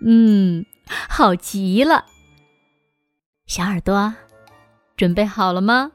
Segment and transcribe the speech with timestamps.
[0.00, 0.64] 嗯，
[1.08, 2.06] 好极了。
[3.46, 4.14] 小耳朵，
[4.96, 5.92] 准备好了吗？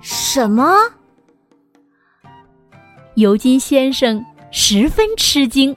[0.00, 0.92] 什么？
[3.14, 5.74] 尤金先生十分吃惊，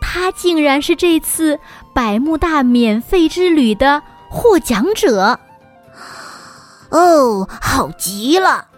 [0.00, 1.58] 他竟然是这次
[1.94, 5.38] 百慕大免费之旅的获奖者。
[6.90, 8.68] 哦，好极了！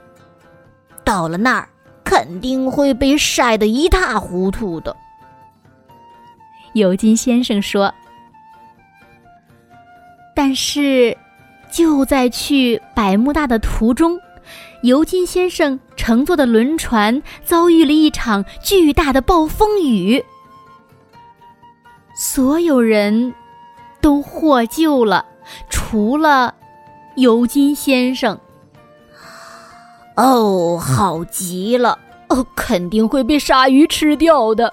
[1.05, 1.69] 到了那儿，
[2.05, 4.97] 肯定会被晒得一塌糊涂的。
[6.75, 7.93] 尤金先生说。
[10.35, 11.17] 但是，
[11.71, 14.21] 就在去百慕大的途中，
[14.83, 20.25] 尤金先生乘坐的轮船遭遇了一场巨大的暴风雨，
[22.15, 23.35] 所有人
[24.01, 25.27] 都获救了，
[25.69, 26.55] 除了。
[27.19, 28.39] 尤金先生，
[30.15, 31.99] 哦，好极了！
[32.29, 34.73] 哦，肯定会被鲨鱼吃掉的。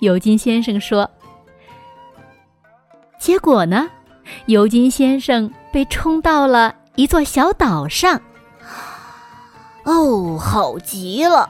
[0.00, 1.10] 尤金先生说。
[3.18, 3.88] 结果呢？
[4.44, 8.20] 尤金先生被冲到了一座小岛上。
[9.84, 11.48] 哦，好极了！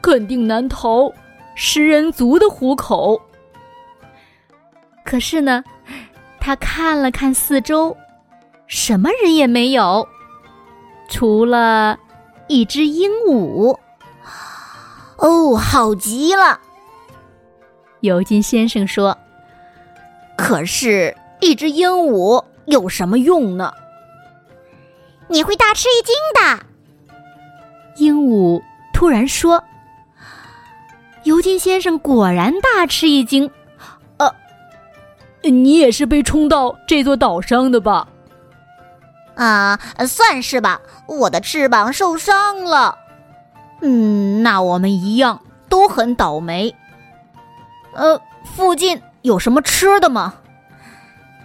[0.00, 1.12] 肯定难逃
[1.54, 3.20] 食人族的虎口。
[5.04, 5.62] 可是呢？
[6.44, 7.96] 他看了看四周，
[8.66, 10.06] 什么人也没有，
[11.08, 11.98] 除了
[12.48, 13.78] 一只鹦鹉。
[15.16, 16.60] 哦，好极了！
[18.00, 19.16] 尤金先生说
[20.36, 23.72] ：“可是，一只鹦鹉有什么用呢？”
[25.28, 26.66] 你会大吃一惊的。
[27.96, 28.62] 鹦鹉
[28.92, 29.64] 突然说
[31.24, 33.50] ：“尤金先生果然大吃一惊。”
[35.50, 38.08] 你也是被冲到这座岛上的吧？
[39.34, 40.80] 啊，算是吧。
[41.06, 42.98] 我的翅膀受伤了。
[43.82, 46.74] 嗯，那我们一样都很倒霉。
[47.92, 48.20] 呃，
[48.56, 50.34] 附近有什么吃的吗？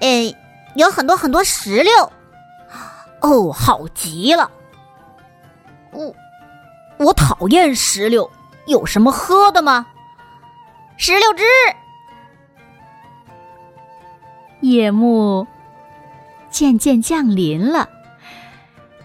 [0.02, 0.36] 诶，
[0.76, 2.12] 有很多很多石榴。
[3.22, 4.50] 哦，好极了。
[5.92, 6.16] 我
[6.98, 8.30] 我讨厌石榴。
[8.68, 9.88] 有什么喝的吗？
[10.96, 11.44] 石榴汁。
[14.62, 15.48] 夜幕
[16.50, 17.88] 渐渐降临了，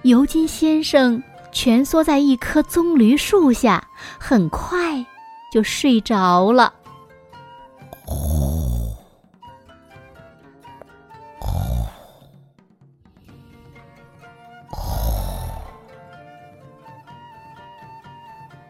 [0.03, 1.23] 尤金先生
[1.53, 3.87] 蜷缩在一棵棕榈树下，
[4.19, 5.05] 很快
[5.53, 6.73] 就睡着了。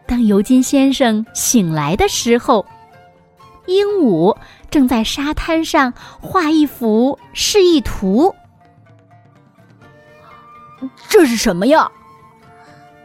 [0.07, 2.63] 当尤金先生醒来的时候，
[3.65, 4.37] 鹦鹉。
[4.75, 8.35] 正在沙滩上画一幅示意图，
[11.07, 11.89] 这是什么呀？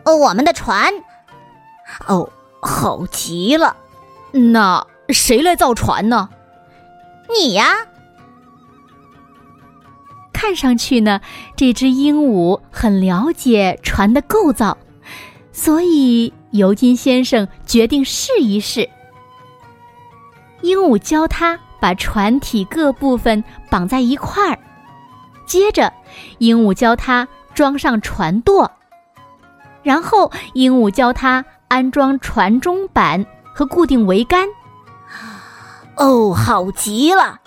[0.03, 0.92] 哦，我们的船。
[2.09, 2.28] 哦，
[2.60, 3.76] 好极了！
[4.32, 6.30] 那谁来造船呢？
[7.38, 7.86] 你呀。
[10.32, 11.20] 看上去呢，
[11.54, 14.76] 这只鹦鹉很了解船的构造，
[15.53, 18.91] 所以尤金先生决定试一试。
[20.62, 24.59] 鹦鹉教他把船体各部分绑在一块儿，
[25.47, 25.93] 接着，
[26.38, 28.71] 鹦鹉教他装上船舵，
[29.82, 34.48] 然后鹦鹉教他安装船中板和固定桅杆。
[35.97, 37.41] 哦，好极了！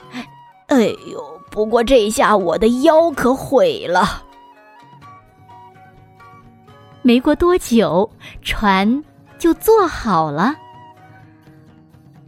[0.67, 0.81] 哎
[1.11, 4.23] 呦，不过这下我的腰可毁了。
[7.01, 8.09] 没过多久，
[8.41, 9.03] 船
[9.37, 10.55] 就做好了。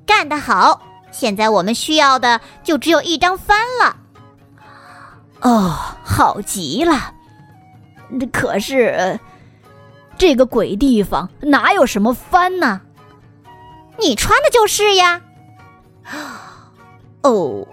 [0.06, 0.82] 干得好！
[1.12, 3.96] 现在我们需要的就只有一张帆了。
[5.42, 5.74] 哦，
[6.04, 7.14] 好极了！
[8.34, 9.20] 可是
[10.18, 12.82] 这个鬼地方哪有什么帆呢？
[13.98, 15.22] 你穿的就是呀。
[17.24, 17.68] 哦，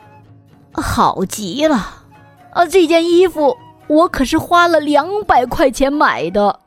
[0.72, 2.04] 好极了！
[2.52, 3.56] 啊，这件衣服
[3.88, 6.60] 我可是花了两百块钱买的。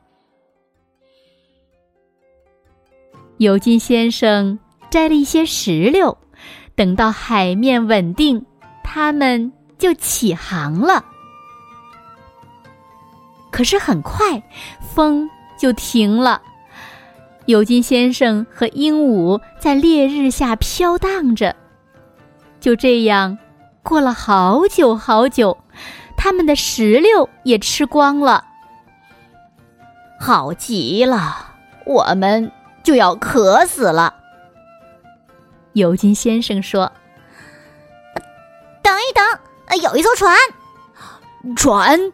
[3.38, 4.58] 尤金先生。
[4.90, 6.16] 摘了一些石榴，
[6.74, 8.44] 等到海面稳定，
[8.82, 11.04] 他们就起航了。
[13.50, 14.42] 可是很快，
[14.94, 15.28] 风
[15.58, 16.42] 就停了。
[17.46, 21.54] 尤金先生和鹦鹉在烈日下飘荡着，
[22.60, 23.38] 就这样
[23.82, 25.56] 过了好久好久，
[26.16, 28.44] 他们的石榴也吃光了。
[30.18, 31.54] 好极了，
[31.86, 32.50] 我们
[32.82, 34.12] 就要渴死了。
[35.76, 36.90] 尤金先生说
[38.82, 40.34] ：“等一等，有一艘船，
[41.54, 42.12] 船，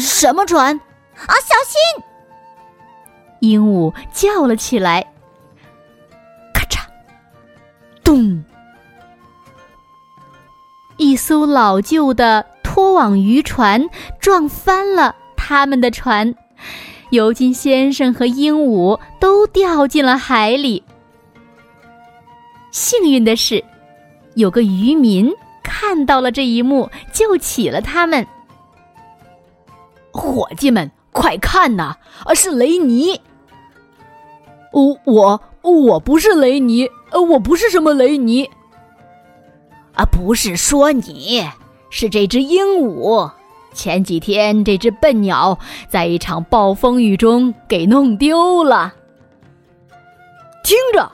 [0.00, 0.74] 什么船？
[0.74, 2.02] 啊，小心！”
[3.40, 5.06] 鹦鹉叫了起来
[6.54, 6.86] ：“咔嚓，
[8.02, 8.42] 咚！”
[10.96, 13.86] 一艘老旧的拖网渔船
[14.18, 16.34] 撞翻了他们的船，
[17.10, 20.82] 尤金先生和鹦鹉都掉进了海里。
[22.76, 23.64] 幸运的是，
[24.34, 25.32] 有个渔民
[25.62, 28.26] 看到了这一幕，救起了他们。
[30.12, 31.96] 伙计们，快看呐！
[32.26, 33.18] 啊，是雷尼！
[34.72, 38.44] 我我我不是雷尼，呃，我不是什么雷尼。
[39.94, 41.48] 啊，不是说你，
[41.88, 43.30] 是这只鹦鹉。
[43.72, 45.58] 前几天，这只笨鸟
[45.88, 48.92] 在一场暴风雨中给弄丢了。
[50.62, 51.10] 听着。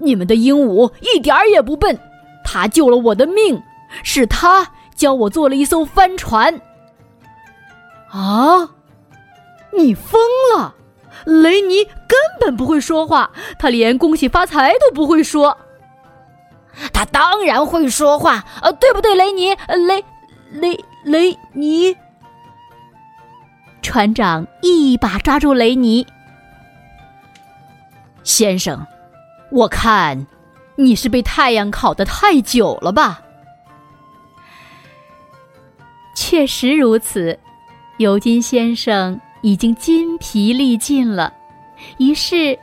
[0.00, 1.98] 你们的鹦鹉一点儿也不笨，
[2.44, 3.62] 它救了我的命，
[4.02, 4.66] 是它
[4.96, 6.60] 教我做了一艘帆船。
[8.10, 8.68] 啊！
[9.72, 10.20] 你疯
[10.56, 10.74] 了！
[11.26, 15.56] 雷尼根本不会说话，他连恭喜发财都不会说。
[16.92, 19.54] 他当然会说话，呃，对不对，雷尼？
[19.86, 20.04] 雷
[20.50, 21.96] 雷雷尼！
[23.82, 26.06] 船长一把抓住雷尼，
[28.24, 28.86] 先生。
[29.50, 30.26] 我看，
[30.76, 33.22] 你是被太阳烤得太久了吧？
[36.14, 37.38] 确实如此，
[37.98, 41.32] 尤金先生已经筋疲力尽了。
[41.98, 42.58] 于是，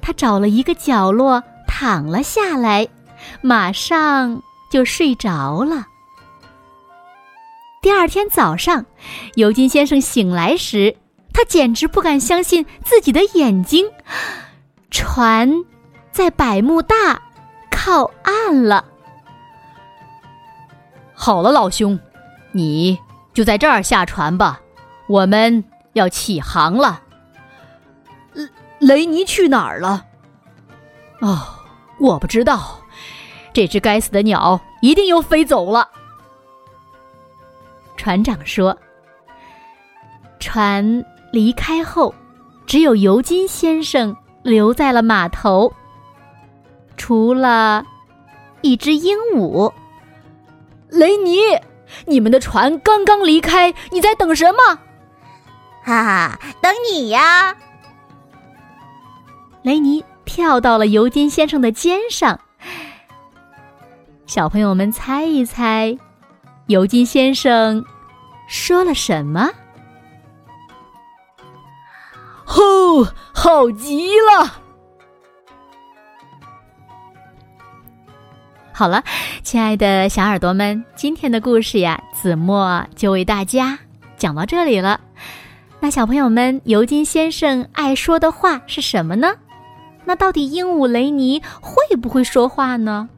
[0.00, 2.88] 他找了一个角落躺了下来，
[3.42, 5.86] 马上就睡着了。
[7.82, 8.86] 第二天早上，
[9.34, 10.96] 尤金先生醒来时，
[11.34, 13.90] 他简直不敢相信自己的眼睛，
[14.90, 15.64] 船。
[16.12, 17.20] 在百慕大
[17.70, 18.84] 靠岸了。
[21.14, 21.98] 好了，老兄，
[22.52, 22.98] 你
[23.32, 24.60] 就在这儿下船吧，
[25.06, 25.64] 我们
[25.94, 27.00] 要起航了。
[28.78, 30.04] 雷尼去哪儿了？
[31.20, 31.40] 哦，
[31.98, 32.78] 我不知道。
[33.52, 35.88] 这只该死的鸟一定又飞走了。
[37.96, 38.76] 船长说
[40.40, 42.12] ：“船离开后，
[42.66, 45.72] 只有尤金先生留在了码头。”
[46.96, 47.84] 除了
[48.60, 49.72] 一只鹦鹉，
[50.88, 51.38] 雷尼，
[52.06, 54.78] 你们的船刚刚离开，你在等什么？
[55.84, 57.56] 哈哈，等你呀！
[59.62, 62.38] 雷尼跳到了尤金先生的肩上。
[64.26, 65.98] 小朋友们猜一猜，
[66.66, 67.84] 尤金先生
[68.46, 69.50] 说了什么？
[72.46, 74.61] 哦，好极了！
[78.74, 79.04] 好了，
[79.42, 83.78] 亲爱的小耳朵们，今天的故事呀，子墨就为大家
[84.16, 84.98] 讲到这里了。
[85.78, 89.34] 那小朋友们，尤金先生爱说的话是什么呢？
[90.04, 93.10] 那到底鹦鹉雷尼会不会说话呢？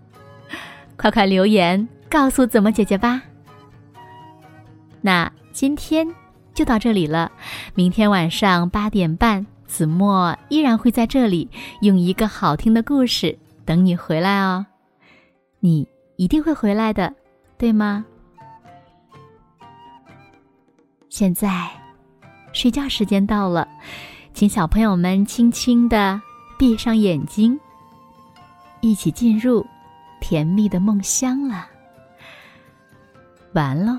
[0.99, 3.23] 快快留言告诉子墨姐姐吧。
[5.01, 6.09] 那今天
[6.53, 7.31] 就到这里了，
[7.75, 11.49] 明天晚上八点半，子墨依然会在这里
[11.81, 14.67] 用一个好听的故事等你回来哦。
[15.65, 17.11] 你一定会回来的，
[17.57, 18.05] 对吗？
[21.09, 21.71] 现在
[22.53, 23.67] 睡觉时间到了，
[24.35, 26.21] 请小朋友们轻轻的
[26.59, 27.59] 闭上眼睛，
[28.83, 29.65] 一起进入
[30.21, 31.67] 甜蜜的梦乡了。
[33.55, 33.99] 完了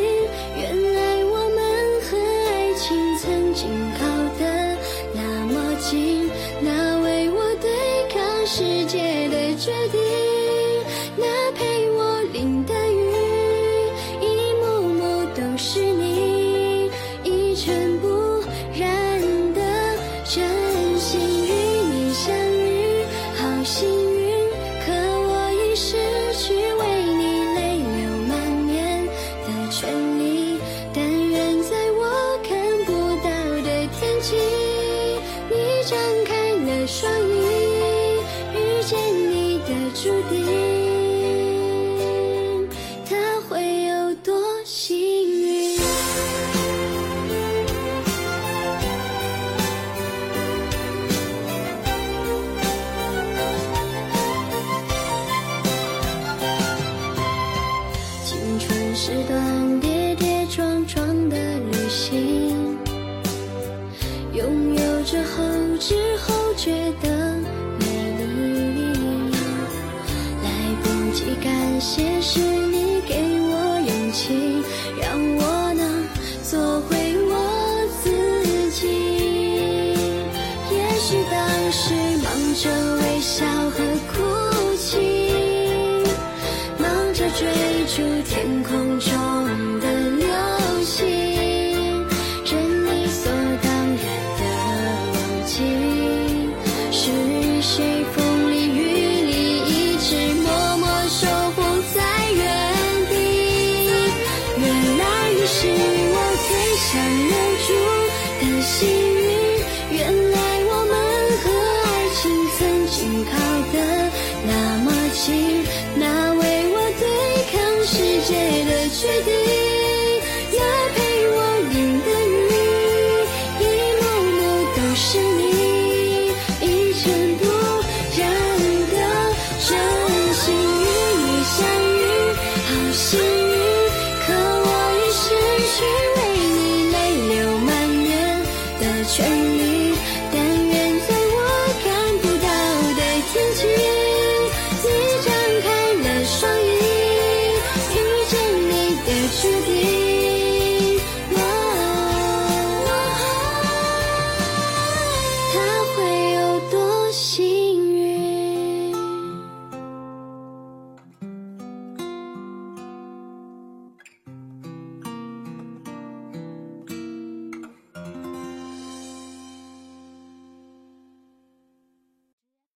[71.23, 74.63] 你感谢是你给我勇气，
[74.99, 76.07] 让我能
[76.43, 76.97] 做回
[77.27, 77.33] 我
[78.03, 78.09] 自
[78.71, 78.87] 己，
[80.73, 82.25] 也许当时忙
[82.55, 83.60] 着微笑。